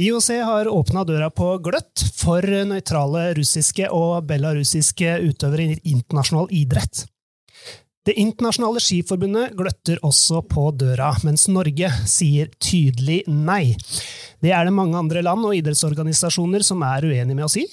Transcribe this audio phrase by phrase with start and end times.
[0.00, 7.02] IOC har åpna døra på gløtt for nøytrale russiske og belarusiske utøvere i internasjonal idrett.
[8.08, 13.76] Det internasjonale skiforbundet gløtter også på døra, mens Norge sier tydelig nei.
[14.40, 17.66] Det er det mange andre land og idrettsorganisasjoner som er uenige med å si.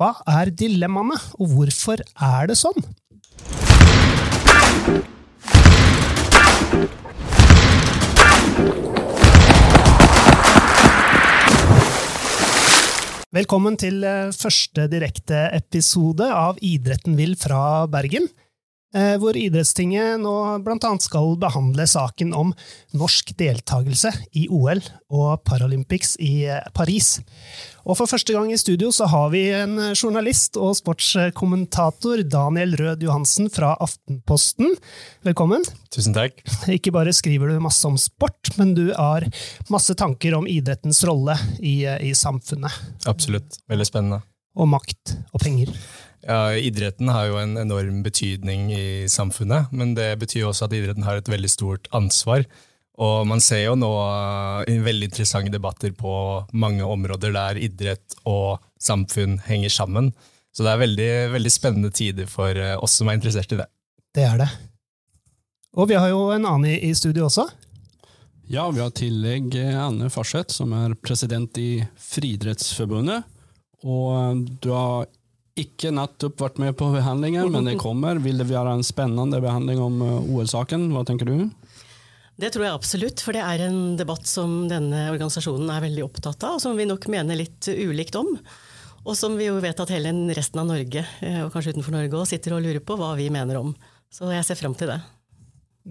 [0.00, 2.88] Hva er dilemmaene, og hvorfor er det sånn?
[13.30, 18.24] Velkommen til eh, første direkte episode av Idretten vil fra Bergen.
[18.90, 20.32] Eh, hvor Idrettstinget nå
[20.66, 20.88] bl.a.
[20.98, 22.48] skal behandle saken om
[22.98, 24.80] norsk deltakelse i OL
[25.14, 27.20] og Paralympics i eh, Paris.
[27.86, 33.06] Og For første gang i studio så har vi en journalist og sportskommentator, Daniel Rød
[33.06, 34.74] Johansen fra Aftenposten.
[35.22, 35.62] Velkommen.
[35.94, 36.42] Tusen takk.
[36.74, 39.28] Ikke bare skriver du masse om sport, men du har
[39.70, 42.74] masse tanker om idrettens rolle i, eh, i samfunnet.
[43.06, 43.62] Absolutt.
[43.70, 44.24] Veldig spennende.
[44.58, 45.70] Og makt og penger.
[46.26, 51.06] Ja, Idretten har jo en enorm betydning i samfunnet, men det betyr også at idretten
[51.06, 52.44] har et veldig stort ansvar.
[53.00, 53.90] Og man ser jo nå
[54.68, 56.12] i veldig interessante debatter på
[56.52, 60.10] mange områder der idrett og samfunn henger sammen.
[60.52, 63.66] Så det er veldig, veldig spennende tider for eh, oss som er interessert i det.
[64.12, 64.50] Det er det.
[65.78, 67.46] Og vi har jo en annen i, studio også.
[68.50, 73.22] Ja, vi har tillegg Anne Farseth, som er president i Friidrettsforbundet.
[73.86, 75.06] Og du har
[75.58, 78.20] ikke nettopp vært med på behandlingen, men det kommer.
[78.22, 80.90] Vil det være en spennende behandling om eh, OL-saken?
[80.94, 81.50] Hva tenker du?
[82.40, 86.46] Det tror jeg absolutt, for det er en debatt som denne organisasjonen er veldig opptatt
[86.46, 88.30] av, og som vi nok mener litt ulikt om.
[89.04, 92.16] Og som vi jo vet at hele resten av Norge, eh, og kanskje utenfor Norge
[92.16, 93.74] òg, sitter og lurer på hva vi mener om.
[94.12, 95.00] Så jeg ser fram til det.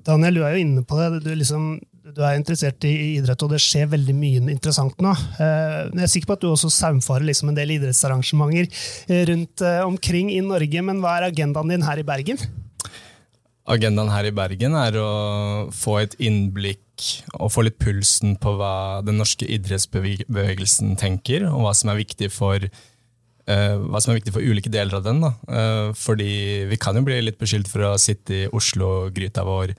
[0.06, 1.24] Daniel, du er jo inne på det.
[1.26, 1.72] Du, liksom,
[2.16, 5.12] du, er interessert i idrett, og det skjer veldig mye interessant nå.
[5.42, 9.64] Eh, jeg er sikker på at du også saumfarer liksom en del idrettsarrangementer eh, rundt
[9.66, 12.42] eh, omkring i Norge, men hva er agendaen din her i Bergen?
[13.70, 15.10] Agendaen her i Bergen er å
[15.76, 16.86] få et innblikk
[17.38, 22.32] og få litt pulsen på hva den norske idrettsbevegelsen tenker, og hva som er viktig
[22.34, 22.70] for
[23.50, 25.24] hva som er viktig for ulike deler av den.
[25.24, 25.32] Da.
[25.98, 29.74] fordi vi kan jo bli litt beskyldt for å sitte i Oslo-gryta vår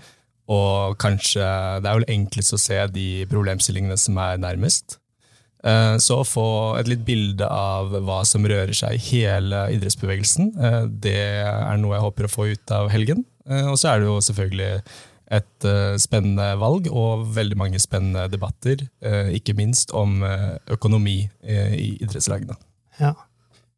[0.50, 1.44] og kanskje
[1.82, 5.00] Det er vel enklest å se de problemstillingene som er nærmest.
[5.60, 6.46] Eh, så å få
[6.80, 11.98] et litt bilde av hva som rører seg i hele idrettsbevegelsen, eh, det er noe
[11.98, 13.26] jeg håper å få ut av helgen.
[13.48, 14.72] Eh, og så er det jo selvfølgelig
[15.30, 15.64] et
[16.02, 18.80] spennende valg og veldig mange spennende debatter,
[19.30, 20.24] ikke minst om
[20.74, 22.56] økonomi i idrettslagene.
[22.98, 23.12] Ja,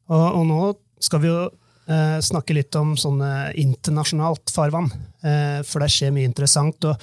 [0.09, 1.43] og, og nå skal vi jo
[1.87, 4.89] eh, snakke litt om sånne internasjonalt farvann.
[5.23, 6.89] Eh, for det skjer mye interessant.
[6.89, 6.99] og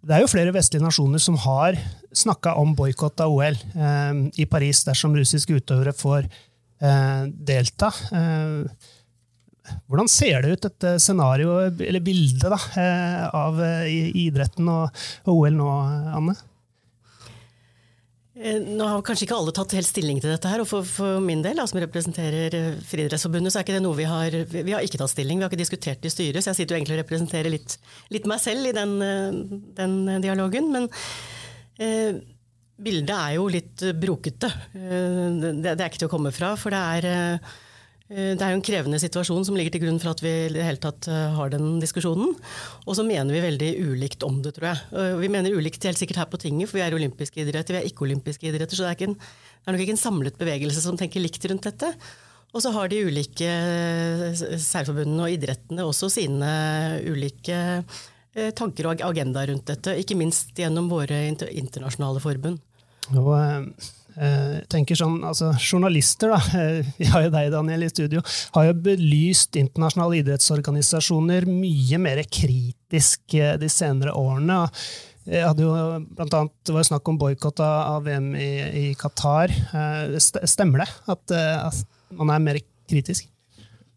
[0.00, 1.76] det er jo flere vestlige nasjoner som har
[2.16, 7.92] snakka om boikott av OL eh, i Paris dersom russiske utøvere får eh, delta.
[8.16, 8.88] Eh,
[9.86, 15.68] hvordan ser det ut, dette scenarioet, eller bildet, da, eh, av idretten og, OL nå,
[16.16, 16.34] Anne?
[18.40, 21.20] Eh, nå har kanskje ikke alle tatt helt stilling til dette, her, og for, for
[21.20, 24.84] min del, som representerer eh, Friidrettsforbundet, så er ikke det noe vi har Vi har
[24.84, 26.96] ikke tatt stilling, vi har ikke diskutert det i styret, så jeg sitter jo egentlig
[26.96, 27.76] og representerer litt,
[28.14, 29.40] litt meg selv i den, eh,
[29.76, 30.70] den dialogen.
[30.72, 30.88] Men
[31.84, 32.16] eh,
[32.80, 34.48] bildet er jo litt brokete.
[34.72, 37.36] Det, det, er ikke til å komme fra, for det er
[38.10, 40.64] det er jo en krevende situasjon som ligger til grunn for at vi i det
[40.66, 42.32] hele tatt eh, har den diskusjonen.
[42.82, 44.80] Og så mener vi veldig ulikt om det, tror jeg.
[44.98, 47.84] Eh, vi mener ulikt helt sikkert her på tinget, for vi er olympiske idretter, vi
[47.84, 48.74] er ikke-olympiske idretter.
[48.74, 51.70] Så det er, en, det er, nok ikke en samlet bevegelse som tenker likt rundt
[51.70, 51.92] dette.
[52.50, 53.50] Og så har de ulike
[54.58, 56.48] særforbundene og idrettene også sine
[57.06, 57.60] ulike
[58.58, 59.94] tanker og agendaer rundt dette.
[60.02, 62.58] Ikke minst gjennom våre internasjonale forbund.
[63.14, 63.30] Og,
[64.16, 66.40] jeg eh, tenker sånn, altså Journalister, da,
[66.98, 68.22] vi har jo deg Daniel i studio,
[68.56, 74.64] har jo belyst internasjonale idrettsorganisasjoner mye mer kritisk eh, de senere årene.
[75.30, 75.74] Jeg hadde jo
[76.16, 79.52] blant annet, Det var jo snakk om boikott av VM i, i, Qatar.
[79.52, 82.58] Eh, stemmer det at, at man er mer
[82.90, 83.28] kritisk?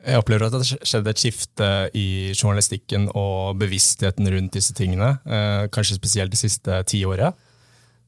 [0.03, 5.13] Jeg opplever at det har skjedd et skifte i journalistikken og bevisstheten rundt disse tingene.
[5.71, 7.39] Kanskje spesielt det siste tiåret.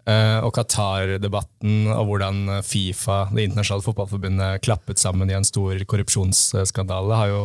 [0.05, 7.17] Uh, og Qatar-debatten og hvordan Fifa, det internasjonale fotballforbundet, klappet sammen i en stor korrupsjonsskandale,
[7.17, 7.39] har jo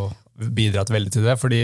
[0.56, 1.38] bidratt veldig til det.
[1.40, 1.62] fordi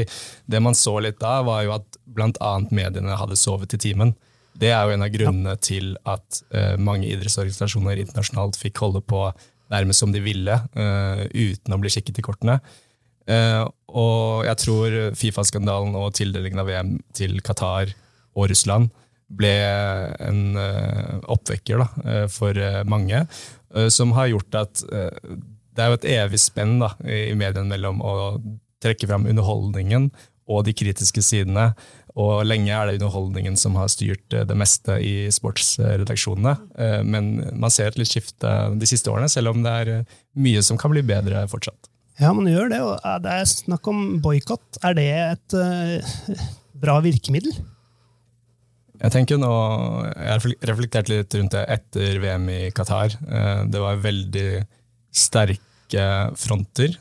[0.49, 2.55] det man så litt da, var jo at bl.a.
[2.71, 4.15] mediene hadde sovet i timen.
[4.57, 5.61] Det er jo en av grunnene ja.
[5.61, 9.29] til at uh, mange idrettsorganisasjoner internasjonalt fikk holde på
[9.73, 12.61] nærmest som de ville, uh, uten å bli kikket i kortene.
[13.27, 17.91] og jeg tror Fifa-skandalen og tildelingen av VM til Qatar
[18.39, 18.93] og Russland
[19.27, 19.53] ble
[20.23, 23.27] en uh, oppvekker da, uh, for uh, mange,
[23.93, 24.81] som har gjort at
[25.77, 28.13] det er jo et evig spenn da, i mediene mellom å
[28.81, 30.07] trekke fram underholdningen
[30.49, 31.67] og de kritiske sidene.
[32.17, 36.55] Og lenge er det underholdningen som har styrt det meste i sportsredaksjonene.
[37.05, 39.93] Men man ser et litt skifte de siste årene, selv om det er
[40.41, 41.91] mye som kan bli bedre fortsatt.
[42.23, 42.81] Ja, man gjør det.
[42.81, 42.97] Og
[43.27, 44.81] det er snakk om boikott.
[44.87, 45.61] Er det et
[46.81, 47.53] bra virkemiddel?
[48.97, 49.53] Jeg tenker nå,
[50.17, 53.17] jeg har reflektert litt rundt det etter VM i Qatar.
[53.29, 54.51] Eh, det var veldig
[55.17, 56.07] sterke
[56.39, 56.97] fronter.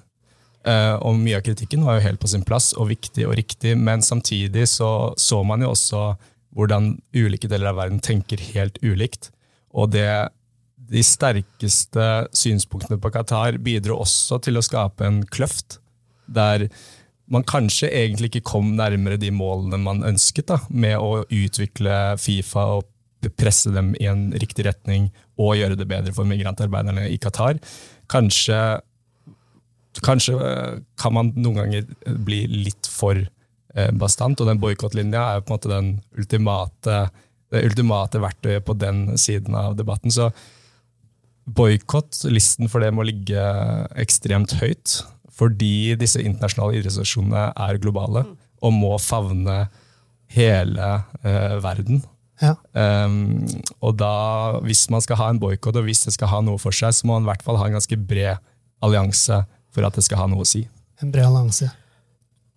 [0.66, 3.76] Eh, og mye av kritikken var jo helt på sin plass og viktig og riktig,
[3.78, 6.08] men samtidig så, så man jo også
[6.56, 9.30] hvordan ulike deler av verden tenker helt ulikt.
[9.76, 10.08] Og det,
[10.90, 12.06] de sterkeste
[12.36, 15.80] synspunktene på Qatar bidro også til å skape en kløft,
[16.26, 16.70] der
[17.32, 22.68] man kanskje egentlig ikke kom nærmere de målene man ønsket, da, med å utvikle Fifa
[22.78, 22.92] og
[23.40, 25.10] presse dem i en riktig retning
[25.42, 27.58] og gjøre det bedre for migrantarbeiderne i Qatar.
[28.12, 28.60] Kanskje,
[30.06, 31.88] kanskje eh, kan man noen ganger
[32.28, 35.90] bli litt for eh, bastant, og den boikottlinja er på en måte den
[36.20, 37.00] ultimate,
[37.50, 40.14] det ultimate verktøyet på den siden av debatten.
[40.14, 40.30] Så
[41.46, 43.42] boikott, listen for det må ligge
[43.98, 45.00] ekstremt høyt
[45.36, 48.26] fordi disse internasjonale idrettsorganisasjonene er globale
[48.64, 49.66] og må favne
[50.32, 50.92] hele
[51.24, 52.02] eh, verden.
[52.42, 52.56] Ja.
[52.76, 53.46] Um,
[53.80, 54.16] og da,
[54.66, 57.08] hvis man skal ha en boikott, og hvis det skal ha noe for seg, så
[57.08, 58.42] må man i hvert fall ha en ganske bred
[58.84, 59.44] allianse
[59.76, 60.66] for at det skal ha noe å si.
[61.04, 61.70] En bred allianse.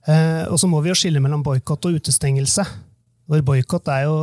[0.08, 2.64] Eh, og så må vi jo skille mellom boikott og utestengelse.
[3.28, 4.18] Hvor boikott er jo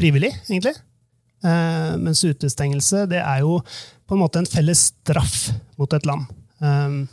[0.00, 0.74] frivillig, egentlig.
[1.40, 3.60] Eh, mens utestengelse det er jo
[4.08, 5.50] på en måte en felles straff
[5.80, 6.26] mot et land.
[6.60, 7.04] Um,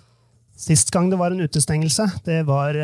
[0.57, 2.77] Sist gang det var en utestengelse, det var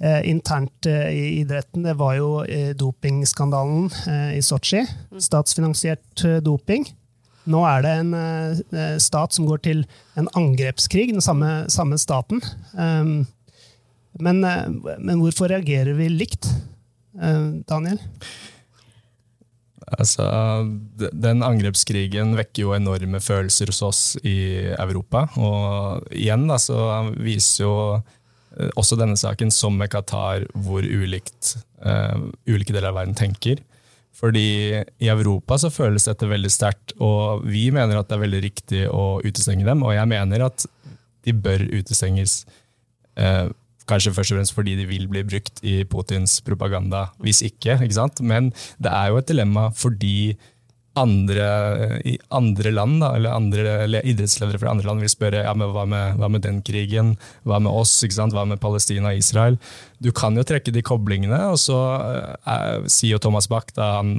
[0.00, 1.84] eh, internt eh, i idretten.
[1.84, 4.84] Det var jo eh, dopingskandalen eh, i Sotsji.
[5.12, 5.20] Mm.
[5.20, 6.88] Statsfinansiert eh, doping.
[7.48, 9.84] Nå er det en eh, stat som går til
[10.20, 12.42] en angrepskrig, den samme, samme staten.
[12.72, 13.26] Um,
[14.20, 16.48] men, men, hvorfor reagerer vi likt,
[17.68, 18.00] Daniel?
[19.96, 20.24] Altså,
[20.98, 25.24] den angrepskrigen vekker jo enorme følelser hos oss i Europa.
[25.40, 26.76] Og igjen da, så
[27.16, 31.54] viser jo eh, også denne saken, som med Qatar, hvor ulikt
[31.84, 33.62] uh, ulike deler av verden tenker.
[34.18, 34.48] Fordi
[34.82, 38.82] i Europa så føles dette veldig sterkt, og vi mener at det er veldig riktig
[38.90, 39.84] å utestenge dem.
[39.86, 40.66] Og jeg mener at
[41.24, 42.42] de bør utestenges.
[43.18, 43.48] Uh,
[43.88, 47.08] Kanskje først og fremst fordi de vil bli brukt i Putins propaganda.
[47.24, 48.20] Hvis ikke, ikke sant?
[48.20, 48.52] Men
[48.82, 50.36] det er jo et dilemma fordi
[50.98, 51.48] andre,
[52.08, 55.84] i andre land, da, eller andre idrettsledere fra andre land vil spørre ja, men hva,
[55.88, 57.14] med, hva med den krigen,
[57.46, 59.58] hva med oss, hva med Palestina og Israel?
[60.02, 61.78] Du kan jo trekke de koblingene, og så
[62.42, 64.16] eh, sier jo Thomas Bach da han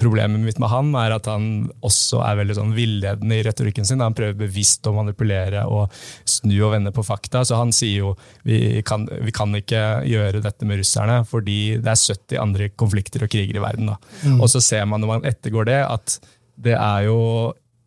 [0.00, 4.02] Problemet mitt med han er at han også er veldig sånn villedende i retorikken sin.
[4.02, 5.92] Han prøver bevisst å manipulere og
[6.28, 7.44] snu og vende på fakta.
[7.46, 11.94] Så han sier jo vi kan, vi kan ikke gjøre dette med russerne fordi det
[11.94, 13.94] er 70 andre konflikter og kriger i verden.
[14.24, 14.40] Mm.
[14.40, 16.18] Og så ser man når man ettergår det, at
[16.64, 17.18] det er jo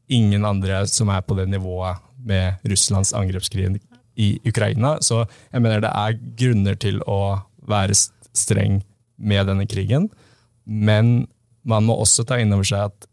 [0.07, 3.81] ingen andre som er på det nivået med Russlands angrepskrig
[4.17, 4.97] i Ukraina.
[5.03, 7.95] Så jeg mener det er grunner til å være
[8.37, 8.81] streng
[9.17, 10.07] med denne krigen.
[10.65, 11.27] Men
[11.69, 13.07] man må også ta inn over seg at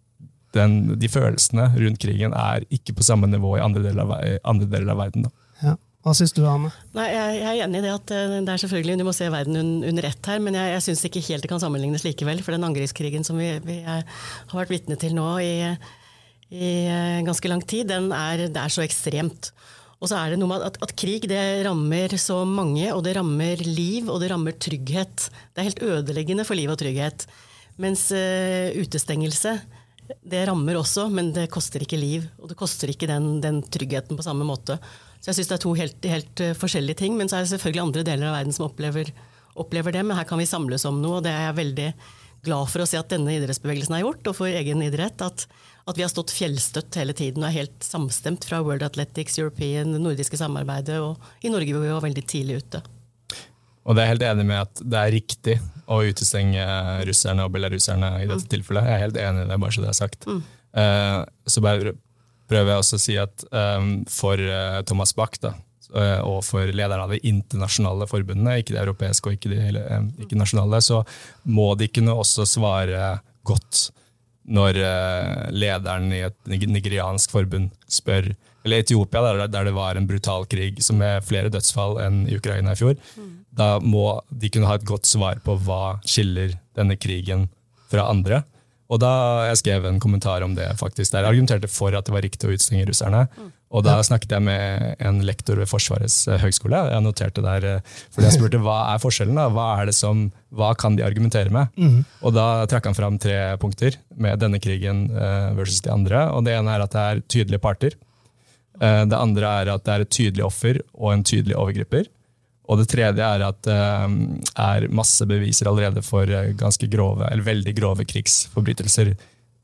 [0.54, 4.14] den, de følelsene rundt krigen er ikke på samme nivå i andre deler av,
[4.46, 5.26] andre deler av verden.
[5.62, 5.74] Ja.
[6.04, 6.68] Hva syns du, Anne?
[6.92, 9.28] Nei, jeg, jeg, er enig i det at eh, det er selvfølgelig, du må se
[9.32, 12.42] verden un, under ett her, men jeg, jeg syns ikke helt det kan sammenlignes likevel.
[12.44, 14.04] For den angrepskrigen som vi, vi er,
[14.50, 15.54] har vært vitne til nå i,
[16.52, 19.48] i, eh, ganske lang tid, den er, det er så ekstremt.
[19.96, 23.16] Og så er det noe med at, at, krig det rammer så mange, og det
[23.16, 25.30] rammer liv, og det rammer trygghet.
[25.54, 27.24] Det er helt ødeleggende for liv og trygghet.
[27.80, 29.58] Mens uh, utestengelse
[30.24, 32.26] det rammer også, men det koster ikke liv.
[32.42, 34.76] Og det koster ikke den, den tryggheten på samme måte.
[35.20, 37.16] Så jeg syns det er to helt, helt uh, forskjellige ting.
[37.18, 39.12] Men så er det selvfølgelig andre deler av verden som opplever,
[39.54, 40.04] opplever, det.
[40.04, 41.88] Men her kan vi samles om noe, og det er jeg veldig
[42.44, 45.24] glad for å se at denne idrettsbevegelsen har gjort, og for egen idrett.
[45.24, 45.46] At,
[45.88, 49.96] at vi har stått fjellstøtt hele tiden og er helt samstemt fra World Athletics, European,
[49.96, 52.84] det nordiske samarbeidet, og i Norge var vi jo veldig tidlig ute.
[53.84, 55.56] Og det er jeg helt enig med at det er riktig
[55.92, 56.64] å utestenge
[57.04, 58.52] russerne og belaruserne i dette mm.
[58.54, 58.88] tilfellet.
[58.88, 60.26] Jeg er helt enig i det, bare så det er sagt.
[60.28, 60.40] Mm.
[60.74, 61.92] Uh, så bare
[62.50, 65.52] prøver jeg også å si at um, for uh, Thomas Bach da,
[65.92, 69.84] uh, og for lederne av de internasjonale forbundene, ikke de europeiske og ikke de
[70.24, 71.02] ikke nasjonale, så
[71.44, 73.90] må de kunne også svare godt
[74.44, 74.76] når
[75.56, 78.26] lederen i et nigeriansk forbund spør
[78.64, 82.36] eller Etiopia, der, der, det var en brutal krig som med flere dødsfall enn i
[82.38, 82.94] Ukraina i fjor.
[83.20, 83.32] Mm.
[83.54, 87.48] Da må de kunne ha et godt svar på hva skiller denne krigen
[87.92, 88.42] fra andre.
[88.92, 89.10] Og da
[89.48, 92.48] Jeg skrev en kommentar om det, faktisk, der jeg argumenterte for at det var riktig
[92.48, 93.28] å utstenge russerne.
[93.74, 96.78] Og da snakket jeg med en lektor ved Forsvarets eh, høgskole.
[96.92, 99.48] Jeg noterte der, eh, fordi jeg spurte hva er forskjellen da?
[99.50, 101.74] Hva, er det som, hva kan de argumentere med?
[102.22, 106.28] Og da trakk han fram tre punkter med denne krigen eh, versus de andre.
[106.36, 107.98] Og Det ene er at det er tydelige parter.
[108.74, 112.08] Det andre er at det er et tydelig offer og en tydelig overgriper.
[112.64, 117.44] Og det tredje er at det er masse beviser allerede for eh, ganske grove, eller
[117.44, 119.12] veldig grove krigsforbrytelser,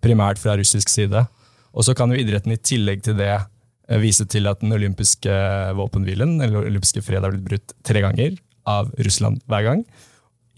[0.04, 1.24] primært fra russisk side.
[1.72, 5.32] Og så kan jo idretten i tillegg til det eh, vise til at den olympiske
[5.78, 8.36] våpenhvilen, eller olympiske fred, har blitt brutt tre ganger
[8.68, 9.84] av Russland hver gang.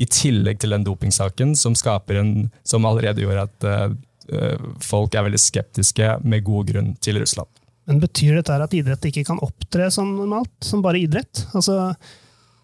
[0.03, 2.33] I tillegg til den dopingsaken som, en,
[2.67, 7.51] som allerede gjorde at eh, folk er veldig skeptiske, med god grunn, til Russland.
[7.87, 11.47] Men betyr dette at idrett ikke kan opptre som normalt, som bare idrett?
[11.55, 11.95] Altså,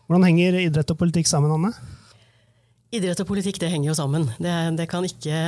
[0.08, 1.72] hvordan henger idrett og politikk sammen, Anne?
[2.96, 4.24] Idrett og politikk det henger jo sammen.
[4.40, 5.38] Det, det kan ikke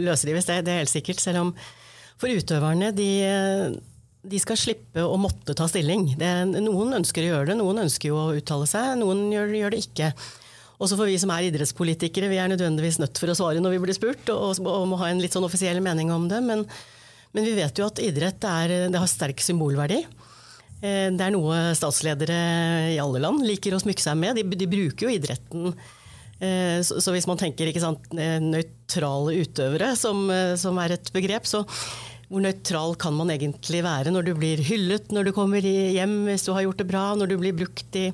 [0.00, 1.20] løse det, det er helt sikkert.
[1.20, 1.54] Selv om
[2.20, 3.10] for utøverne, de,
[4.24, 6.14] de skal slippe å måtte ta stilling.
[6.20, 9.76] Det, noen ønsker å gjøre det, noen ønsker jo å uttale seg, noen gjør, gjør
[9.76, 10.10] det ikke.
[10.80, 13.82] Også for vi som er idrettspolitikere, vi er nødvendigvis nødt for å svare når vi
[13.84, 16.40] blir spurt, og, og må ha en litt sånn offisiell mening om det.
[16.44, 16.64] Men,
[17.36, 20.00] men vi vet jo at idrett er, det har sterk symbolverdi.
[20.80, 22.36] Eh, Det er noe statsledere
[22.94, 24.38] i alle land liker å smykke seg med.
[24.40, 25.74] De, de bruker jo idretten.
[26.40, 30.24] Eh, Så, så hvis man tenker sant, eh, nøytrale utøvere, som,
[30.56, 31.64] som er et begrep, så
[32.30, 36.44] hvor nøytral kan man egentlig være når du blir hyllet når du kommer hjem hvis
[36.46, 38.04] du har gjort det bra, når du blir brukt i,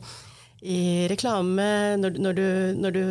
[0.64, 0.78] i
[1.12, 1.66] reklame,
[2.00, 2.46] når, når, du,
[2.80, 3.02] når du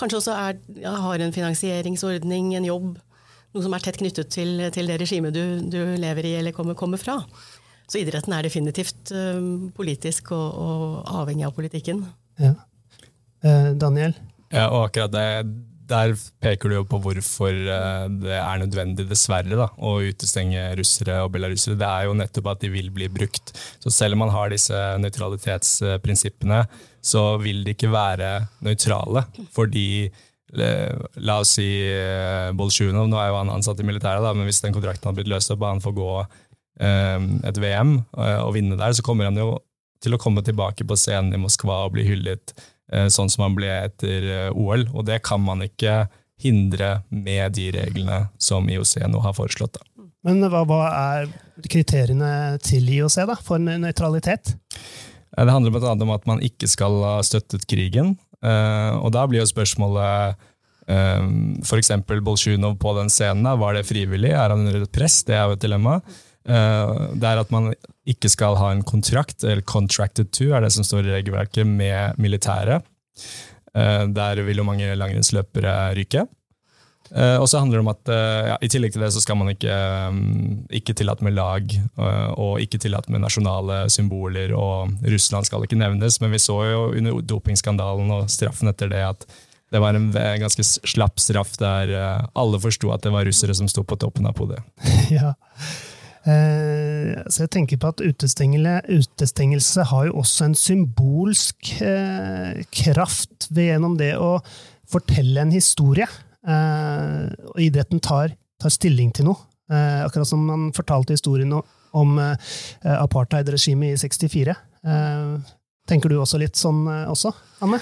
[0.00, 2.94] kanskje også er, ja, har en finansieringsordning, en jobb,
[3.52, 6.72] noe som er tett knyttet til, til det regimet du, du lever i eller kommer,
[6.72, 7.18] kommer fra.
[7.90, 9.42] Så idretten er definitivt eh,
[9.76, 12.02] politisk og, og avhengig av politikken.
[12.40, 12.54] Ja.
[13.44, 14.16] Eh, Daniel?
[14.54, 15.26] Ja, og akkurat det,
[15.90, 21.20] der peker du jo på hvorfor eh, det er nødvendig, dessverre, da, å utestenge russere
[21.26, 21.78] og belarusere.
[21.80, 23.52] Det er jo nettopp at de vil bli brukt.
[23.84, 26.64] Så selv om man har disse nøytralitetsprinsippene,
[27.04, 29.26] så vil de ikke være nøytrale.
[29.52, 29.88] Fordi
[30.54, 31.66] La oss si
[32.54, 35.30] Bolsjunov, nå er jo han ansatt i militæret, da, men hvis den kontrakten hadde blitt
[35.32, 36.10] løst opp og han får gå
[36.80, 39.58] et VM eh, og vinne der, så kommer han jo
[40.02, 42.54] til å komme tilbake på scenen i Moskva og bli hyllet
[42.92, 44.88] eh, sånn som han ble etter eh, OL.
[44.92, 46.04] Og det kan man ikke
[46.42, 49.78] hindre med de reglene som IOC nå har foreslått.
[49.78, 50.06] Da.
[50.26, 51.28] Men hva, hva er
[51.70, 54.56] kriteriene til IOC da, for nøytralitet?
[55.34, 58.14] Det handler annet om at man ikke skal ha støttet krigen.
[58.44, 60.36] Og da blir jo spørsmålet
[60.84, 61.68] F.eks.
[61.68, 64.30] for eksempel Bolsjunov på den scenen, var det frivillig?
[64.30, 65.22] Er han under et press?
[65.26, 65.98] Det er jo et dilemma.
[66.44, 67.72] Eh, Det er at man
[68.06, 72.16] ikke skal ha en kontrakt, eller contracted to, er det som står i regelverket, med
[72.20, 72.84] militæret.
[73.74, 76.26] Eh, Der vil jo mange langrennsløpere ryke.
[77.14, 78.10] Eh, og så handler det om at
[78.48, 79.70] ja, I tillegg til det så skal man ikke,
[80.08, 81.62] um, ikke tillate med lag,
[82.36, 86.86] og ikke tillate med nasjonale symboler, og Russland skal ikke nevnes, men vi så jo
[86.96, 89.26] under dopingskandalen og straffen etter det at
[89.70, 91.92] det var en ganske slapp straff der
[92.34, 94.64] alle forsto at det var russere som sto på toppen av podiet.
[95.10, 95.34] ja.
[96.24, 103.68] Eh, så jeg tenker på at utestengelse, har jo også en symbolsk eh, kraft ved
[103.72, 104.38] gjennom det å
[104.90, 106.08] fortelle en historie.
[106.44, 109.50] Eh, og idretten tar, tar stilling til noe.
[109.74, 114.52] Akkurat som man fortalte historien om apartheidregimet i 64.
[114.84, 115.54] Eh,
[115.88, 117.32] tenker du også litt sånn også,
[117.64, 117.80] Anne?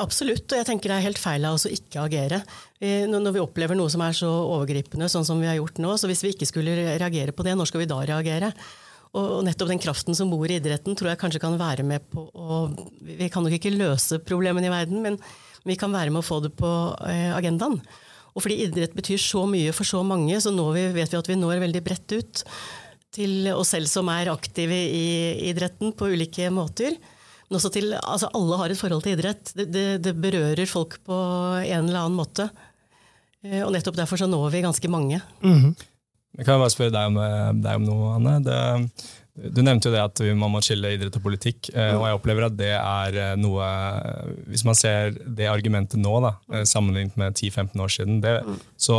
[0.00, 2.40] Absolutt, og jeg tenker det er helt feil av oss å ikke agere.
[2.80, 6.08] Når vi opplever noe som er så overgripende, sånn som vi har gjort nå, så
[6.08, 8.52] hvis vi ikke skulle reagere på det, når skal vi da reagere?
[9.18, 12.28] Og nettopp den kraften som bor i idretten, tror jeg kanskje kan være med på
[12.30, 12.60] å
[13.02, 15.18] Vi kan nok ikke løse problemene i verden, men
[15.66, 16.70] vi kan være med å få det på
[17.10, 17.80] eh, agendaen.
[18.30, 21.28] Og fordi idrett betyr så mye for så mange, så når vi, vet vi at
[21.28, 22.44] vi når veldig bredt ut
[23.10, 26.94] til oss selv som er aktive i idretten på ulike måter.
[27.50, 29.50] Men også til altså Alle har et forhold til idrett.
[29.58, 31.16] Det, det, det berører folk på
[31.64, 32.46] en eller annen måte.
[33.42, 35.18] Eh, Og nettopp derfor så når vi ganske mange.
[35.42, 38.36] Jeg kan bare spørre deg om, eh, deg om noe, Anne.
[38.46, 42.18] Det, du nevnte jo det at man må skille idrett og politikk, eh, og jeg
[42.20, 43.66] opplever at det er noe
[44.46, 46.36] Hvis man ser det argumentet nå, da,
[46.68, 48.36] sammenlignet med 10-15 år siden, det,
[48.78, 48.98] så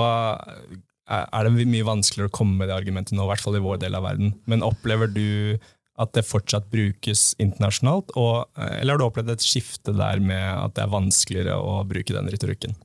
[1.07, 3.63] eh, er det mye vanskeligere å komme med det argumentet nå, i hvert fall i
[3.63, 4.33] vår del av verden.
[4.49, 5.55] Men opplever du
[6.01, 10.41] at det fortsatt brukes internasjonalt, og, eh, eller har du opplevd et skifte der med
[10.41, 12.77] at det er vanskeligere å bruke den retorikken?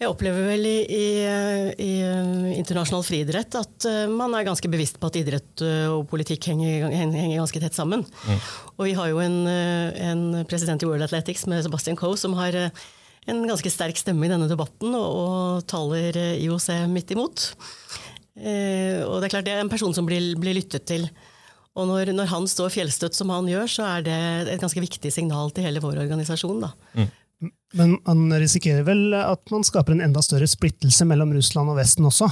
[0.00, 1.08] Jeg opplever vel i, i,
[1.84, 1.90] i
[2.56, 6.86] internasjonal friidrett at eh, man er ganske bevisst på at idrett eh, og politikk henger,
[6.88, 8.06] henger ganske tett sammen.
[8.78, 12.38] Og vi har jo en, eh, en president i World Athletics med Sebastian Coe som
[12.38, 12.80] har eh,
[13.28, 17.50] en ganske sterk stemme i denne debatten, og, og taler IOC midt imot.
[18.40, 21.10] Eh, og det er klart det er en person som blir, blir lyttet til.
[21.78, 24.20] Og når, når, han står fjellstøtt som han gjør, så er det
[24.56, 26.64] et ganske viktig signal til hele vår organisasjon.
[26.64, 26.72] da.
[26.98, 27.10] Mm.
[27.78, 32.08] Men man risikerer vel at man skaper en enda større splittelse mellom Russland og Vesten
[32.08, 32.28] også?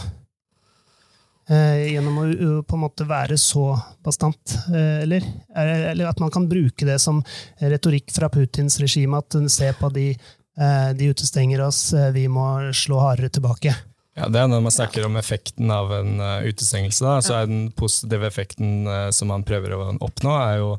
[1.49, 2.25] Eh, gjennom å
[2.69, 3.71] på en måte være så
[4.05, 5.25] bastant, eh, eller?
[5.57, 7.23] Eller at man kan bruke det som
[7.63, 12.69] retorikk fra Putins regime, at se på de, eh, de utestenger oss, eh, vi må
[12.75, 13.73] slå hardere tilbake.
[14.19, 17.51] Ja, det er Når man snakker om effekten av en uh, utestengelse, da, så er
[17.51, 20.71] den positive effekten uh, som man prøver å oppnå, er jo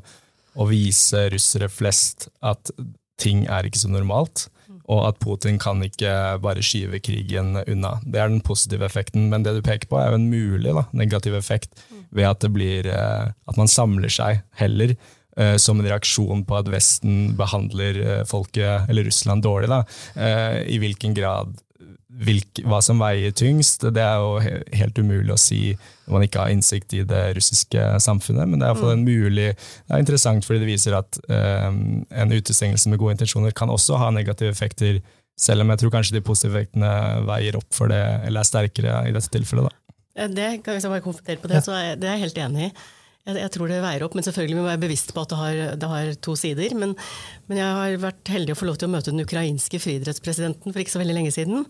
[0.60, 2.72] å vise russere flest at
[3.20, 4.48] ting er ikke så normalt,
[4.90, 6.10] og at Putin kan ikke
[6.42, 7.94] bare skyve krigen unna.
[8.02, 10.84] Det er den positive effekten, men det du peker på, er jo en mulig da,
[10.96, 14.98] negativ effekt ved at, det blir, uh, at man samler seg heller
[15.62, 19.70] som en reaksjon på at Vesten behandler folket, eller Russland, dårlig.
[19.70, 19.78] Da.
[20.68, 21.54] I hvilken grad
[22.10, 25.60] hvilk, hva som veier tyngst, det er jo helt umulig å si
[26.06, 28.50] når man ikke har innsikt i det russiske samfunnet.
[28.50, 28.90] Men det er, mm.
[28.90, 33.54] en mulig, det er interessant fordi det viser at um, en utestengelse med gode intensjoner
[33.56, 35.00] kan også ha negative effekter,
[35.40, 36.94] selv om jeg tror kanskje de positive effektene
[37.28, 39.70] veier opp for det, eller er sterkere i dette tilfellet.
[39.70, 40.28] Da.
[40.34, 42.72] Det kan jeg bare konfrontere på det, så er, det er jeg helt enig i.
[43.28, 45.38] Jeg, jeg, tror det veier opp, men selvfølgelig må vi være bevisst på at det
[45.40, 46.76] har, det har to sider.
[46.78, 46.94] Men,
[47.50, 50.82] men, jeg har vært heldig å få lov til å møte den ukrainske friidrettspresidenten for
[50.82, 51.66] ikke så veldig lenge siden.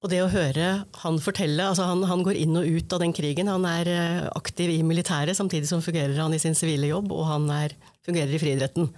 [0.00, 0.68] Og det å høre
[1.02, 3.50] han fortelle altså han, han, går inn og ut av den krigen.
[3.52, 7.26] Han er eh, aktiv i militæret, samtidig som fungerer han i sin sivile jobb, og
[7.28, 7.74] han er,
[8.06, 8.88] fungerer i friidretten.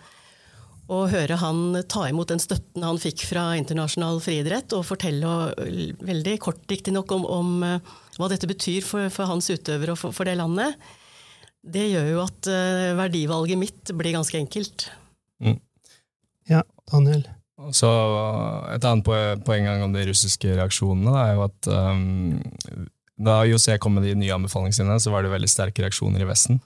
[0.92, 5.52] Å høre han ta imot den støtten han fikk fra internasjonal friidrett, og fortelle
[6.04, 10.14] veldig kort riktignok om, om uh, hva dette betyr for, for hans utøvere og for,
[10.14, 10.76] for, det landet,
[11.62, 14.88] det gjør jo at uh, verdivalget mitt blir ganske enkelt.
[15.42, 15.60] Mm.
[16.50, 17.22] Ja, Daniel?
[17.70, 17.88] Så
[18.74, 22.40] Et annet poeng om de russiske reaksjonene er jo at um,
[23.22, 26.26] da IOC kom med de nye anbefalingene sine, så var det veldig sterke reaksjoner i
[26.26, 26.58] Vesten.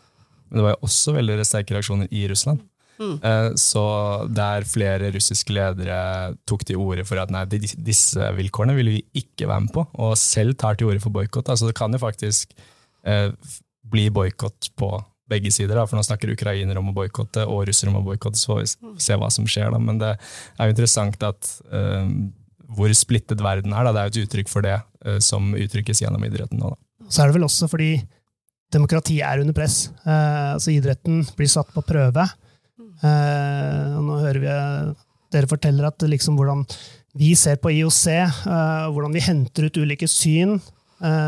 [0.48, 2.62] Men det var jo også veldig sterke reaksjoner i Russland.
[2.96, 3.18] Mm.
[3.20, 3.84] Uh, så
[4.32, 9.50] der flere russiske ledere tok til orde for at nei, disse vilkårene ville vi ikke
[9.50, 11.50] være med på, og selv tar til orde for boikott.
[11.52, 12.56] Altså, det kan jo faktisk
[13.04, 13.34] uh,
[13.90, 14.90] bli boikott på
[15.30, 15.76] begge sider.
[15.76, 18.60] Da, for nå snakker ukrainere om å boikotte og russere om å boikotte, så får
[18.62, 19.72] vi se hva som skjer.
[19.74, 19.80] Da.
[19.82, 22.06] Men det er jo interessant at uh,
[22.76, 23.86] hvor splittet verden er.
[23.88, 23.94] Da.
[23.94, 26.74] Det er jo et uttrykk for det uh, som uttrykkes gjennom idretten nå.
[26.74, 27.10] Da.
[27.10, 27.92] Så er det vel også fordi
[28.74, 29.86] demokrati er under press.
[30.06, 32.26] Uh, altså Idretten blir satt på prøve.
[32.96, 34.52] og nå hører vi
[35.34, 36.62] dere forteller at liksom hvordan
[37.16, 38.04] vi ser på IOC,
[38.92, 40.54] hvordan vi henter ut ulike syn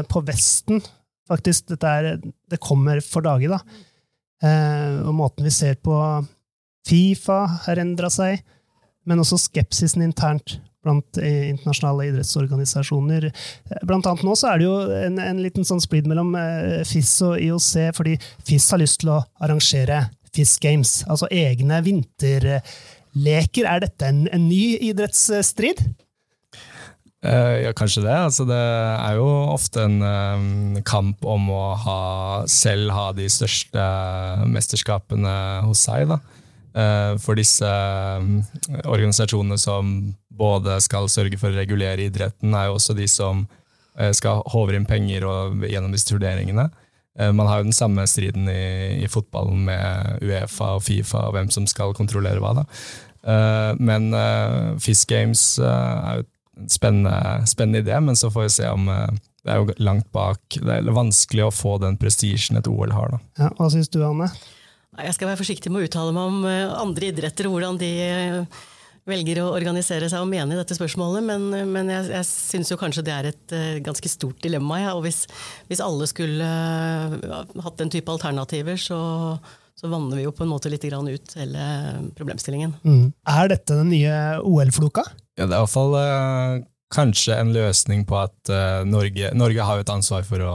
[0.08, 0.80] på Vesten
[1.28, 1.74] faktisk.
[1.78, 3.60] Er, det kommer for dage, da.
[4.44, 5.94] Eh, og måten vi ser på
[6.86, 8.42] Fifa har endra seg,
[9.08, 13.28] men også skepsisen internt blant eh, internasjonale idrettsorganisasjoner.
[13.28, 16.36] Eh, blant annet nå så er det jo en, en liten sånn splid mellom
[16.86, 18.14] FIS og IOC, fordi
[18.46, 23.66] FIS har lyst til å arrangere FIS Games, altså egne vinterleker.
[23.66, 25.82] Er dette en, en ny idrettsstrid?
[27.18, 28.14] Uh, ja, kanskje det.
[28.14, 32.02] Altså, det er jo ofte en um, kamp om å ha,
[32.46, 33.86] selv ha de største
[34.46, 35.34] mesterskapene
[35.66, 36.06] hos seg.
[36.12, 36.20] Da.
[36.78, 38.38] Uh, for disse um,
[38.84, 39.96] organisasjonene som
[40.38, 44.78] både skal sørge for å regulere idretten, er jo også de som uh, skal håve
[44.78, 46.70] inn penger og, gjennom disse turneringene.
[47.18, 51.48] Man har jo den samme striden i, i, fotballen med Uefa og Fifa og hvem
[51.50, 52.52] som skal kontrollere hva.
[52.60, 52.62] da.
[53.82, 54.06] Men
[54.78, 56.28] Fish Games er jo
[56.70, 60.40] spennende, spennende idé, men så får vi se om eh, det er jo langt bak.
[60.58, 63.14] Det er vanskelig å få den prestisjen et OL har.
[63.14, 63.20] Da.
[63.44, 64.30] Ja, hva syns du, Anne?
[64.98, 67.92] Jeg skal være forsiktig med å uttale meg om eh, andre idretter og hvordan de
[68.02, 68.58] eh,
[69.08, 73.04] velger å organisere seg og mene i dette spørsmålet, men, men jeg, jeg syns kanskje
[73.06, 74.82] det er et uh, ganske stort dilemma.
[74.82, 74.90] Ja.
[74.98, 75.22] Og hvis,
[75.70, 78.98] hvis, alle skulle uh, hatt den type alternativer, så,
[79.78, 81.64] så vanner vi jo på en måte litt ut hele
[82.18, 82.76] problemstillingen.
[82.84, 83.06] Mm.
[83.32, 85.06] Er dette den nye OL-floka?
[85.38, 86.54] Ja, det er iallfall eh,
[86.94, 90.54] kanskje en løsning på at eh, Norge, Norge, har jo et ansvar for å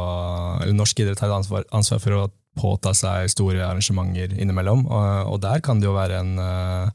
[0.59, 5.31] Eller norsk idrett har et ansvar, ansvar for å påta seg store arrangementer innimellom, og,
[5.31, 6.91] og der kan det jo være en, uh,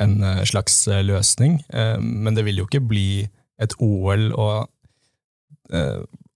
[0.00, 0.14] en
[0.48, 1.58] slags løsning.
[2.00, 3.26] men det vil jo ikke bli
[3.60, 4.70] et OL, og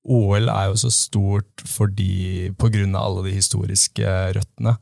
[0.05, 4.77] OL er jo så stort fordi, på grunn av alle de historiske røttene.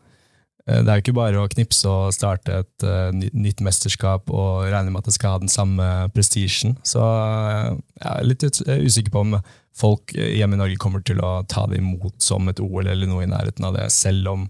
[0.67, 4.67] Eh, det er jo ikke bare å knipse og starte et uh, nytt mesterskap og
[4.67, 6.77] regne med at det skal ha den samme prestisjen.
[6.87, 9.37] Så uh, jeg er litt usikker på om
[9.77, 13.27] folk hjemme i Norge kommer til å ta det imot som et OL eller noe
[13.27, 14.49] i nærheten av det, selv om,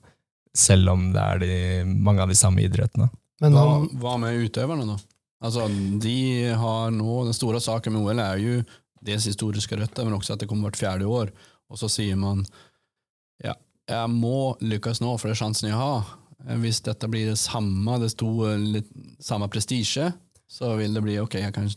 [0.57, 1.52] selv om det er de,
[1.85, 3.11] mange av de samme idrettene.
[3.42, 4.96] Men hva, hva med utøverne, da?
[5.44, 5.66] Altså,
[6.00, 6.18] de
[6.57, 8.61] har nå, Den store saken med OL er jo
[9.05, 11.35] dels historiske røtter, men også at det kommer hvert fjerde år.
[11.68, 12.40] Og så sier man
[13.44, 13.52] ja,
[13.87, 16.14] jeg må lykkes nå, for det er sjansen jeg har.
[16.62, 18.88] Hvis dette blir det samme, det sto litt,
[19.22, 20.11] samme prestisje,
[20.46, 21.68] så vil det bli ok, jeg kan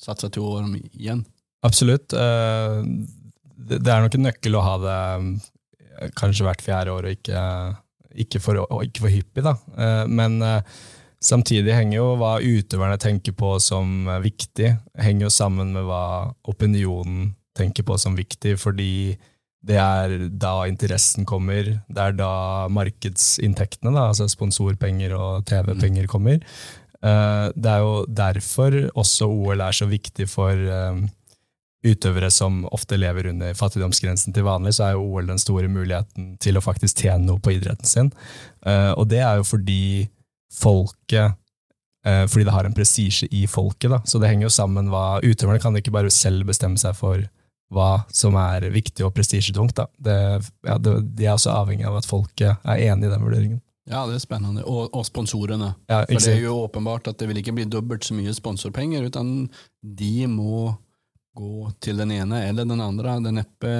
[0.00, 1.24] satse to år igjen.
[1.66, 2.12] Absolutt.
[2.12, 2.82] Eh,
[3.56, 7.40] det er nok en nøkkel å ha det eh, kanskje hvert fjerde år, og ikke,
[8.26, 9.46] ikke, for, ikke for hyppig.
[9.46, 9.56] Da.
[9.78, 10.38] Eh, men
[11.22, 16.04] samtidig henger jo hva utøverne tenker på som viktig, henger jo sammen med hva
[16.50, 19.16] opinionen tenker på som viktig, fordi
[19.66, 21.68] det er da interessen kommer.
[21.88, 22.32] Det er da
[22.72, 26.40] markedsinntektene, da, altså sponsorpenger og TV-penger, kommer.
[26.96, 30.58] Det er jo derfor også OL er så viktig for
[31.86, 36.34] utøvere som ofte lever under fattigdomsgrensen til vanlig, så er jo OL den store muligheten
[36.42, 38.12] til å faktisk tjene noe på idretten sin.
[38.66, 39.82] Uh, og det er jo fordi
[40.56, 41.36] folket
[42.06, 43.90] Fordi det har en prestisje i folket.
[43.90, 47.18] da, Så det henger jo sammen hva Utøverne kan ikke bare selv bestemme seg for
[47.72, 49.80] hva som er viktig og prestisjetungt.
[50.06, 53.62] Ja, de er også avhengig av at folket er enig i den vurderingen.
[53.86, 54.64] Ja, det er spennende.
[54.66, 55.72] Og, og sponsorene.
[55.90, 59.06] Ja, For det er jo åpenbart at det vil ikke bli dobbelt så mye sponsorpenger,
[59.06, 59.46] utan
[59.80, 60.72] de må
[61.36, 63.18] gå til den ene eller den andre.
[63.22, 63.74] Det er neppe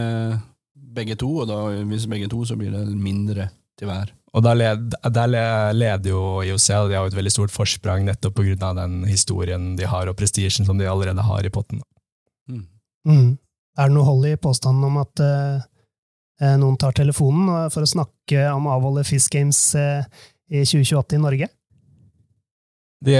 [0.96, 4.12] begge to, og da, hvis begge to, så blir det mindre til hver.
[4.36, 8.04] Og Der, led, der leder jo IOC, og de har jo et veldig stort forsprang
[8.04, 8.72] nettopp pga.
[8.76, 11.80] den historien de har, og prestisjen som de allerede har i potten.
[12.48, 12.66] Mm.
[13.08, 13.38] Mm.
[13.76, 18.48] Er det noe hold i påstanden om at eh, noen tar telefonen for å snakke
[18.54, 20.08] om å avholde Fisk Games eh,
[20.48, 21.50] i 2028 i Norge?
[23.06, 23.14] De,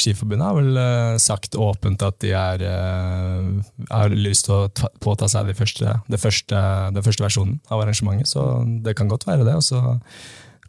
[0.00, 0.78] Skiforbundet har vel
[1.20, 2.62] sagt åpent at de er,
[3.92, 6.62] har lyst til å ta, påta seg de første, det første,
[6.96, 9.58] det første versjonen av arrangementet, så det kan godt være det.
[9.60, 9.66] Og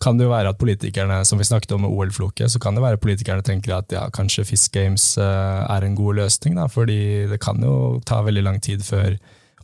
[0.02, 2.84] kan det jo være at politikerne, som vi snakket om med OL-floket, så kan det
[2.84, 6.68] være at politikerne tenker at ja, kanskje Fisk Games uh, er en god løsning, da,
[6.72, 9.18] fordi det kan jo ta veldig lang tid før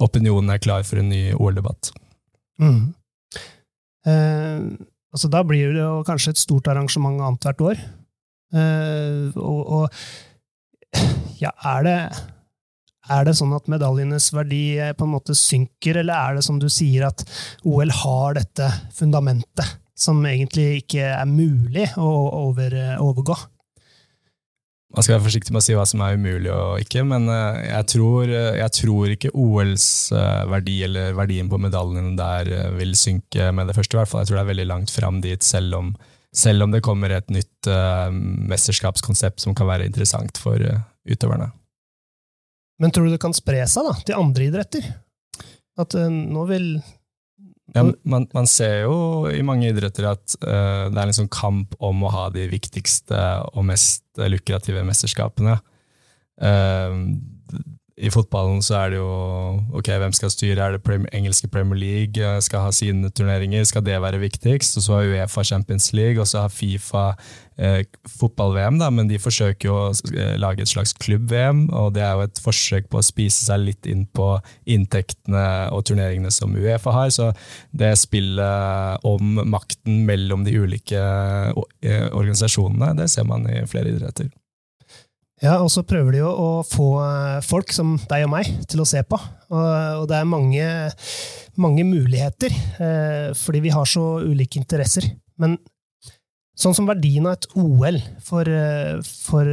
[0.03, 1.93] opinionen er klar for en ny OL-debatt.
[2.59, 2.93] Mm.
[4.05, 7.85] altså, da blir det jo kanskje et stort arrangement annethvert år.
[8.55, 10.99] Eh, og, og,
[11.41, 11.97] ja, er det,
[13.11, 16.59] er det sånn at medaljenes verdi eh, på en måte synker, eller er det som
[16.61, 17.25] du sier, at
[17.67, 22.09] OL har dette fundamentet som egentlig ikke er mulig å
[22.45, 23.37] over, overgå?
[24.95, 27.87] Man skal være forsiktig med å si hva som er umulig og ikke, men jeg
[27.91, 29.87] tror, jeg tror ikke OLs
[30.51, 33.97] verdi eller verdien på medaljene der vil synke med det første.
[33.97, 34.23] i hvert fall.
[34.23, 35.91] Jeg tror det er veldig langt fram dit, selv om
[36.35, 38.11] selv om det kommer et nytt uh,
[38.51, 41.49] mesterskapskonsept som kan være interessant for uh, utøverne.
[42.81, 44.89] Men tror du det kan spre seg da, til andre idretter?
[45.79, 46.67] At uh, nå vil
[47.73, 48.97] ja, man, man, ser jo
[49.31, 53.17] i mange idretter at det er en sånn kamp om å ha de viktigste
[53.55, 55.57] og mest lukrative mesterskapene.
[57.95, 59.11] I fotballen så er det jo
[59.79, 60.59] ok, hvem skal styre?
[60.59, 63.63] Er det Premier, engelske Premier League eh, skal ha sine turneringer?
[63.63, 64.75] Skal det være viktigst?
[64.75, 67.05] Og så har Uefa Champions League, og så har Fifa
[67.55, 72.17] fotball-VM, da, men de forsøker jo å eh, lage et slags klubb-VM, og det er
[72.17, 74.33] jo et forsøk på å spise seg litt inn på
[74.67, 77.13] inntektene og turneringene som Uefa har.
[77.15, 77.31] Så
[77.71, 84.33] det spillet om makten mellom de ulike eh, organisasjonene, det ser man i flere idretter.
[85.43, 88.83] Ja, og så prøver de jo å få eh, folk som deg og meg til
[88.83, 89.19] å se på.
[89.51, 90.67] Og, det er mange,
[91.59, 95.09] mange muligheter, eh, fordi vi har så ulike interesser.
[95.41, 95.57] Men
[96.55, 99.49] sånn som verdien av et OL for, eh, for,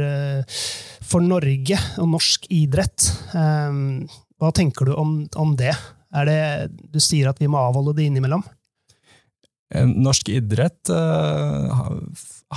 [1.03, 5.75] for Norge og norsk idrett, hva tenker du om, om det?
[6.27, 6.41] Det?
[6.93, 8.43] Du sier at vi må avholde det innimellom?
[9.73, 10.91] Norsk idrett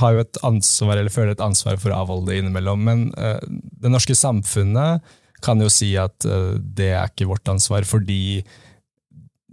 [0.01, 2.85] har jo et ansvar, eller føler et ansvar for å avholde det innimellom.
[2.87, 3.41] Men uh,
[3.81, 8.45] det norske samfunnet kan jo si at uh, det er ikke vårt ansvar, fordi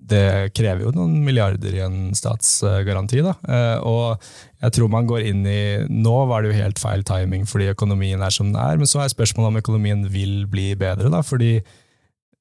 [0.04, 3.22] det krever jo noen milliarder i en statsgaranti.
[3.24, 3.36] Da.
[3.48, 4.26] Uh, og
[4.64, 8.22] jeg tror man går inn i Nå var det jo helt feil timing fordi økonomien
[8.24, 11.12] er som den er, men så er spørsmålet om økonomien vil bli bedre.
[11.14, 11.58] Da, fordi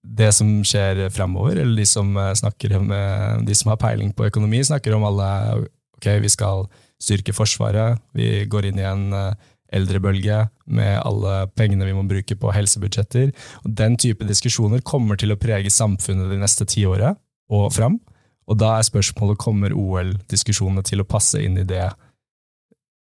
[0.02, 4.64] det som skjer framover, eller de som, snakker med, de som har peiling på økonomi,
[4.66, 5.28] snakker om alle
[6.02, 6.66] ok, vi skal
[7.02, 8.00] styrke Forsvaret.
[8.16, 10.44] Vi går inn i en eh, eldrebølge
[10.74, 13.30] med alle pengene vi må bruke på helsebudsjetter.
[13.62, 17.18] Og Den type diskusjoner kommer til å prege samfunnet de neste tiåret
[17.52, 18.00] og fram.
[18.50, 21.84] Og da er spørsmålet kommer OL-diskusjonene til å passe inn i det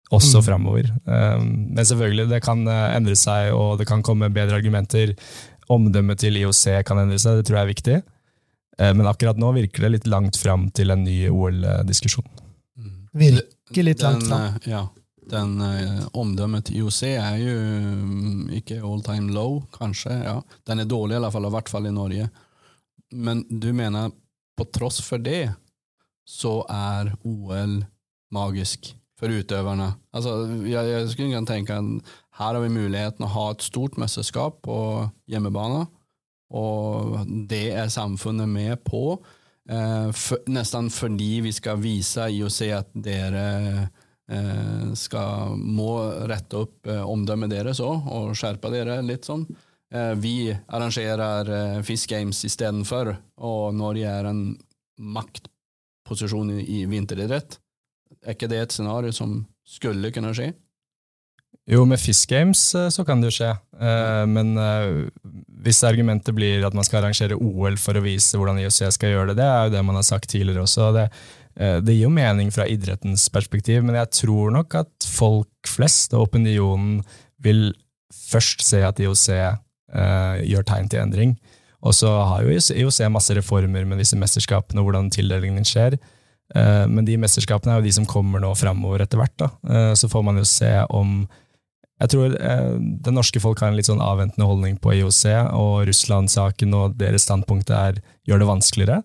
[0.09, 0.45] også mm.
[0.47, 0.91] framover.
[1.05, 5.13] Um, men selvfølgelig, det kan eh, endre seg, og det kan komme bedre argumenter.
[5.69, 7.97] Omdømmet til IOC kan endre seg, det tror jeg er viktig.
[8.81, 12.27] Eh, men akkurat nå virker det litt langt fram til en ny OL-diskusjon.
[12.27, 12.49] Mm
[13.19, 14.41] virker litt langt fram.
[14.41, 14.89] Eh, ja.
[15.31, 20.15] den eh, omdømmet til IOC er jo mm, ikke all time low, kanskje.
[20.25, 20.39] ja.
[20.67, 22.31] Den er dårlig i alle fall, i hvert fall i Norge.
[23.13, 24.11] Men du mener
[24.59, 25.49] på tross for det,
[26.29, 27.79] så er OL
[28.35, 29.92] magisk for utøverne?
[30.14, 30.35] Altså,
[30.66, 34.61] jeg, jeg skulle kunne tenke at her har vi muligheten å ha et stort mesterskap
[34.66, 34.79] på
[35.31, 35.87] hjemmebane,
[36.55, 37.18] og
[37.51, 39.18] det er samfunnet med på.
[39.68, 43.49] Eh, for, nesten fordi vi skal vise IOC at dere
[44.31, 45.90] eh, skal, må
[46.31, 49.44] rette opp eh, omdømmet deres òg, og skjerpe dere litt sånn.
[49.94, 50.35] Eh, vi
[50.68, 51.48] arrangerer
[51.81, 54.42] Fish Fisk Games istedenfor, og Norge er en
[54.98, 57.59] maktposisjon i, vinteridrett.
[58.24, 60.53] Er ikke det et scenario som skulle kunne skje?
[61.68, 63.51] Jo, med Fisk Games eh, så kan det jo skje.
[63.77, 65.09] Eh, men eh,
[65.64, 69.35] hvis argumentet blir at man skal arrangere OL for å vise hvordan IOC skal gjøre
[69.35, 70.88] det, det er jo det man har sagt tidligere også.
[70.96, 71.07] Det,
[71.85, 76.31] det gir jo mening fra idrettens perspektiv, men jeg tror nok at folk flest og
[76.31, 77.03] opinionen
[77.42, 77.72] vil
[78.14, 79.27] først se at IOC
[79.88, 81.31] gjør tegn til endring.
[81.81, 85.96] Og så har jo IOC masse reformer med disse mesterskapene og hvordan tildelingen skjer.
[86.90, 89.35] Men de mesterskapene er jo de som kommer nå framover etter hvert.
[89.40, 89.48] da.
[89.96, 91.22] Så får man jo se om
[91.98, 95.24] jeg tror eh, det norske folk har en litt sånn avventende holdning på IOC,
[95.59, 97.98] og Russland-saken og deres standpunkt er,
[98.29, 99.01] gjør det vanskeligere.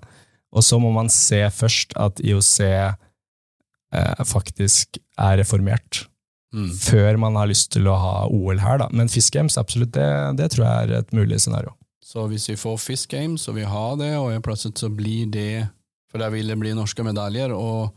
[0.54, 6.06] Og så må man se først at IOC eh, faktisk er reformert.
[6.54, 6.70] Mm.
[6.78, 8.90] Før man har lyst til å ha OL her, da.
[8.94, 11.74] Men Fisk Games, absolutt, det, det, tror jeg er et mulig scenario.
[12.04, 15.68] Så hvis vi får Fisk Games, og vi har det, og plutselig så blir det
[16.14, 17.96] For der vil det bli norske medaljer, og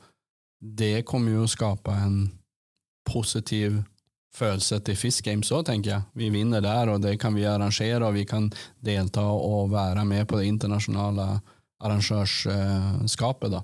[0.57, 2.15] det kommer jo å skape en
[3.05, 3.83] positiv
[4.37, 6.07] følelse til Fisk Games òg, tenker jeg.
[6.17, 8.49] Vi vinner der, og det kan vi arrangere, og vi kan
[8.85, 11.29] delta og være med på det internasjonale
[11.85, 13.53] arrangørskapet.
[13.53, 13.63] da.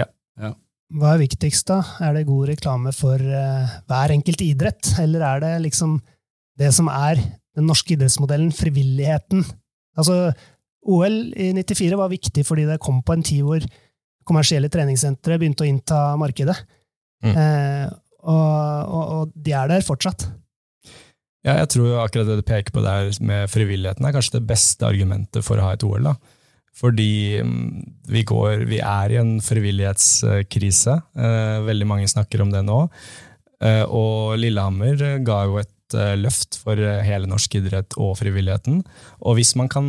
[0.00, 0.08] Ja.
[0.40, 0.54] ja.
[0.90, 1.82] Hva er viktigst, da?
[2.02, 6.00] Er det god reklame for uh, hver enkelt idrett, eller er det liksom
[6.58, 7.20] det som er
[7.56, 9.44] den norske idrettsmodellen, frivilligheten?
[9.98, 10.32] Altså,
[10.90, 13.64] OL i 94 var viktig fordi det kom på en tid hvor
[14.26, 16.56] kommersielle treningssentre begynte å innta markedet.
[17.24, 17.32] Mm.
[17.34, 17.86] Eh,
[18.20, 20.26] og, og, og, de er der fortsatt.
[21.46, 24.88] Ja, jeg tror akkurat det du peker på der med frivilligheten, er kanskje det beste
[24.88, 26.10] argumentet for å ha et OL.
[26.10, 26.16] da.
[26.76, 27.66] Fordi mm,
[28.12, 30.96] vi, går, vi er i en frivillighetskrise.
[31.16, 32.84] Eh, veldig mange snakker om det nå.
[33.60, 38.82] Eh, og Lillehammer ga jo et Eh, løft for hele norsk idrett og frivilligheten.
[39.26, 39.86] Og hvis man, kan,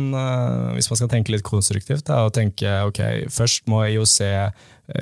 [0.74, 4.18] hvis man skal tenke litt konstruktivt da, og tenke ok, først må IOC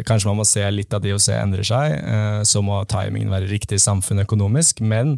[0.06, 1.94] Kanskje man må se litt at IOC endrer seg,
[2.46, 5.16] så må timingen være riktig samfunnsøkonomisk, men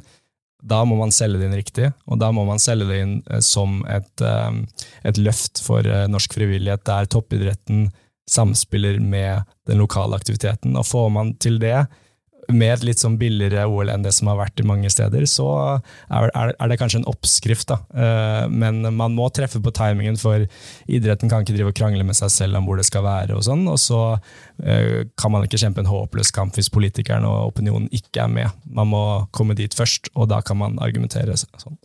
[0.63, 3.81] da må man selge det inn riktig, og da må man selge det inn som
[3.91, 7.89] et, et løft for norsk frivillighet, der toppidretten
[8.31, 10.77] samspiller med den lokale aktiviteten.
[10.79, 11.87] Og får man til det,
[12.55, 15.49] med et litt sånn billigere OL enn det som har vært i mange steder, så
[16.09, 17.69] er, er det kanskje en oppskrift.
[17.73, 17.79] da.
[17.93, 20.47] Eh, men man må treffe på timingen, for
[20.87, 23.37] idretten kan ikke drive og krangle med seg selv om hvor det skal være.
[23.39, 24.03] Og sånn, og så
[24.63, 28.61] eh, kan man ikke kjempe en håpløs kamp hvis politikerne og opinionen ikke er med.
[28.67, 29.05] Man må
[29.37, 31.81] komme dit først, og da kan man argumentere sånn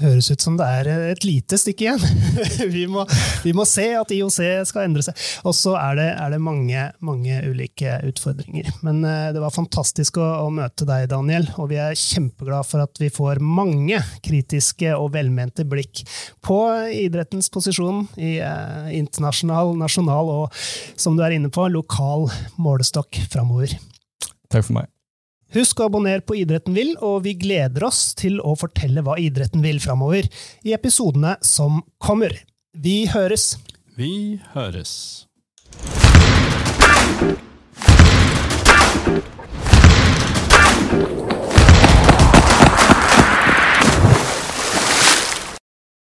[0.00, 2.02] høres ut som det er et lite stykke igjen.
[2.76, 3.04] vi, må,
[3.44, 5.16] vi, må, se at IOC skal endre seg.
[5.48, 8.70] Og så er det, er det mange, mange, ulike utfordringer.
[8.86, 12.84] Men uh, det var fantastisk å, å, møte deg, Daniel, og vi er kjempeglade for
[12.84, 16.04] at vi får mange kritiske og velmente blikk
[16.44, 16.60] på
[16.94, 20.60] idrettens posisjon i uh, internasjonal, nasjonal og,
[20.98, 22.28] som du er inne på, lokal
[22.60, 23.74] målestokk framover.
[24.48, 24.97] Takk for meg.
[25.56, 29.64] Husk å abonnere på Idretten vil, og vi gleder oss til å fortelle hva idretten
[29.64, 30.28] vil framover
[30.68, 32.36] i episodene som kommer.
[32.76, 33.54] Vi høres!
[33.96, 35.24] Vi høres.
[40.92, 41.37] you